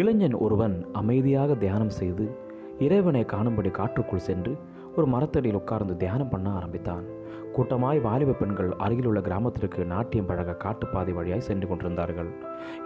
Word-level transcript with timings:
இளைஞன் 0.00 0.34
ஒருவன் 0.34 0.74
அமைதியாக 0.92 1.54
தியானம் 1.54 1.92
செய்து 1.96 2.24
இறைவனை 2.84 3.24
காணும்படி 3.24 3.70
காற்றுக்குள் 3.70 4.24
சென்று 4.28 4.52
ஒரு 4.96 5.06
மரத்தடியில் 5.06 5.58
உட்கார்ந்து 5.58 5.94
தியானம் 5.96 6.28
பண்ண 6.28 6.46
ஆரம்பித்தான். 6.50 7.04
கூட்டமாய் 7.56 8.00
வாலிப 8.00 8.32
பெண்கள் 8.32 8.70
அருகிலுள்ள 8.84 9.20
கிராமத்திற்கு 9.20 9.84
நாட்டியம் 9.84 10.26
பழக 10.26 10.54
காட்டுப்பாதை 10.54 11.12
வழியாய் 11.12 11.44
சென்று 11.48 11.68
கொண்டிருந்தார்கள். 11.68 12.30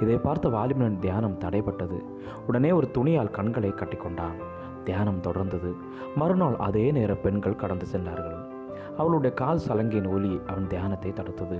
இதை 0.00 0.16
பார்த்த 0.16 0.48
வாலிபனின் 0.48 0.98
தியானம் 0.98 1.38
தடைப்பட்டது 1.44 2.00
உடனே 2.46 2.72
ஒரு 2.72 2.90
துணியால் 2.90 3.34
கண்களை 3.38 3.70
கட்டிக்கொண்டான் 3.70 4.36
தியானம் 4.84 5.22
தொடர்ந்தது. 5.22 5.70
மறுநாள் 6.16 6.56
அதே 6.56 6.84
நேர 6.90 7.14
பெண்கள் 7.14 7.60
கடந்து 7.62 7.86
சென்றார்கள். 7.86 8.38
அவளுடைய 8.96 9.32
கால் 9.36 9.64
சலங்கின் 9.68 10.06
ஒலி 10.06 10.34
அவன் 10.46 10.66
தியானத்தை 10.66 11.12
தடுத்தது. 11.12 11.58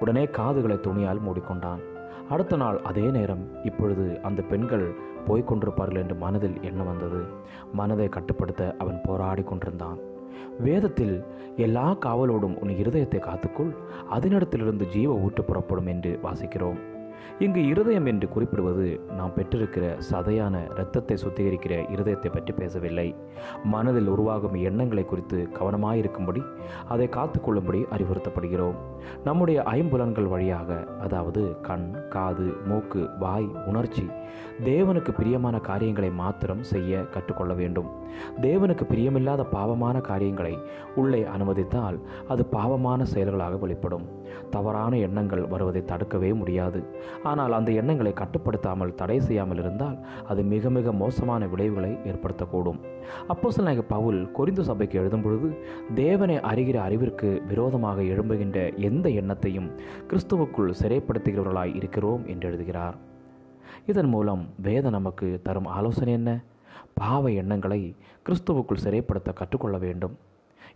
உடனே 0.00 0.26
காதுகளை 0.40 0.80
துணியால் 0.80 1.24
மூடிக்கொண்டான். 1.28 1.84
அடுத்த 2.28 2.56
நாள் 2.56 2.80
அதே 2.82 3.10
நேரம் 3.10 3.64
இப்பொழுது 3.64 4.20
அந்த 4.22 4.42
பெண்கள் 4.42 4.94
போய்க் 5.26 5.52
கொண்டிருப்பார்கள் 5.52 5.96
என்று 5.96 6.14
மனதில் 6.14 6.62
எண்ணம் 6.62 6.86
வந்தது. 6.86 7.22
மனதை 7.72 8.08
கட்டுப்படுத்த 8.08 8.74
அவன் 8.78 9.00
போராடி 9.04 9.42
கொண்டிருந்தான். 9.42 9.98
வேதத்தில் 10.58 11.24
எல்லா 11.56 11.94
காவலோடும் 11.94 12.56
உன் 12.56 12.68
இருதயத்தை 12.68 13.20
காத்துக்கொள். 13.20 13.76
அதனிடத்திலிருந்து 14.10 14.86
ஜீவ 14.86 15.14
ஊற்று 15.14 15.44
புறப்படும் 15.44 15.86
என்று 15.86 16.18
வாசிக்கிறோம். 16.22 16.96
இங்கு 17.38 17.60
இருதயம் 17.66 18.06
என்று 18.06 18.28
குறிப்பிடுவது 18.28 18.86
நாம் 19.16 19.34
பெற்றிருக்கிற 19.36 19.84
சதையான 20.10 20.54
இரத்தத்தை 20.74 21.16
சுத்திகரிக்கிற 21.24 21.74
இருதயத்தை 21.94 22.30
பற்றி 22.32 22.52
பேசவில்லை. 22.52 23.14
மனதில் 23.64 24.06
உருவாகும் 24.06 24.54
எண்ணங்களை 24.54 25.04
குறித்து 25.04 25.48
கவனமாயிருக்கும்படி 25.58 26.42
அதை 26.88 27.08
காத்துக்கொள்ளும்படி 27.08 27.82
அறிவுறுத்தப்படுகிறோம். 27.96 28.78
நம்முடைய 29.24 29.62
ஐம்புலன்கள் 29.62 30.28
வழியாக 30.28 30.86
அதாவது 31.00 31.42
கண் 31.60 31.88
காது 32.08 32.48
மூக்கு 32.66 33.02
வாய் 33.18 33.48
உணர்ச்சி 33.66 34.06
தேவனுக்கு 34.64 35.10
பிரியமான 35.10 35.56
காரியங்களை 35.58 36.10
மாத்திரம் 36.10 36.62
செய்ய 36.62 37.00
கற்றுக்கொள்ள 37.14 37.52
வேண்டும். 37.54 37.88
தேவனுக்கு 38.40 38.84
பிரியமில்லாத 38.92 39.42
பாவமான 39.52 39.96
காரியங்களை 40.00 40.54
உள்ளே 40.94 41.20
அனுமதித்தால் 41.34 41.98
அது 42.28 42.42
பாவமான 42.46 43.04
செயல்களாக 43.04 43.56
வெளிப்படும். 43.56 44.06
தவறான 44.50 44.96
எண்ணங்கள் 44.96 45.44
வருவதை 45.46 45.82
தடுக்கவே 45.84 46.30
முடியாது. 46.34 46.80
ஆனால் 47.22 47.52
அந்த 47.52 47.72
எண்ணங்களை 47.72 48.12
கட்டுப்படுத்தாமல் 48.12 48.94
தடை 48.94 49.20
செய்யாமல் 49.20 49.56
இருந்தால் 49.56 49.98
அது 50.26 50.42
மிக 50.42 50.70
மிக 50.70 50.92
மோசமான 50.92 51.46
விளைவுகளை 51.46 51.92
ஏற்படுத்தக்கூடும். 52.04 52.80
அப்போ 53.28 53.50
சில 53.50 53.74
பவுல் 53.74 54.30
கொரிந்து 54.32 54.60
சபைக்கு 54.60 54.98
எழுதும் 54.98 55.22
பொழுது 55.22 55.48
தேவனை 55.94 56.36
அறிகிற 56.36 56.78
அறிவிற்கு 56.80 57.42
விரோதமாக 57.48 58.02
எழும்புகின்ற 58.02 58.76
எந்த 58.76 59.08
எண்ணத்தையும் 59.08 59.68
கிறிஸ்துவுக்குள் 60.08 60.78
சிறைப்படுத்துகிறவர்களாய் 60.82 61.74
இருக்கிறோம் 61.74 62.26
என்று 62.26 62.48
எழுதுகிறார். 62.48 62.96
இதன் 63.86 64.08
மூலம் 64.08 64.42
வேத 64.62 64.90
நமக்கு 64.90 65.40
தரும் 65.42 65.64
ஆலோசனை 65.64 66.12
என்ன? 66.12 66.30
பாவ 66.94 67.30
எண்ணங்களை 67.30 67.96
கிறிஸ்துவுக்குள் 68.28 68.84
சிறைப்படுத்த 68.84 69.32
கற்றுக்கொள்ள 69.32 69.78
வேண்டும். 69.78 70.16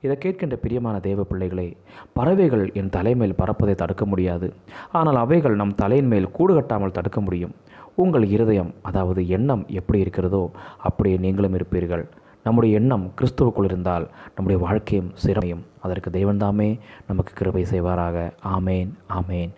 இதை 0.05 0.15
கேட்கின்ற 0.23 0.57
பிரியமான 0.63 0.97
தேவ 1.01 1.23
பிள்ளைகளே 1.23 1.67
பறவைகள் 2.13 2.65
என் 2.81 2.89
தலைமேல் 2.89 3.39
பறப்பதை 3.41 3.75
தடுக்க 3.83 4.05
முடியாது. 4.07 4.47
ஆனால் 4.93 5.19
அவைகள் 5.25 5.59
நம் 5.61 5.75
தலையின் 5.75 6.11
மேல் 6.13 6.31
கூடு 6.31 6.55
கட்டாமல் 6.59 6.97
தடுக்க 6.97 7.21
முடியும். 7.21 7.55
உங்கள் 7.95 8.27
இருதயம் 8.29 8.73
அதாவது 8.83 9.23
எண்ணம் 9.29 9.65
எப்படி 9.79 9.99
இருக்கிறதோ 10.05 10.43
அப்படியே 10.89 11.17
நீங்களும் 11.17 11.57
இருப்பீர்கள். 11.59 12.05
நம்முடைய 12.45 12.79
எண்ணம் 12.81 13.05
கிறிஸ்துவுக்குள் 13.19 13.69
இருந்தால் 13.71 14.07
நம்முடைய 14.37 14.59
வாழ்க்கையும் 14.67 15.11
சிறமையும் 15.25 15.65
அதற்கு 15.87 16.11
தெய்வந்தாமே 16.11 16.71
நமக்கு 17.07 17.33
கிருபை 17.35 17.65
செய்வாராக. 17.73 18.17
Amen 18.57 18.91
amen. 19.19 19.51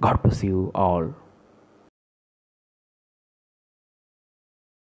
God 0.00 0.22
bless 0.22 0.40
you 0.48 0.60
all 0.86 1.08